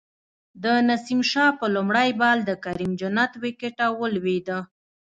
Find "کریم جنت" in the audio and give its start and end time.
2.63-3.31